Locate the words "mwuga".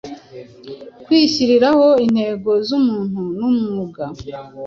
3.55-4.03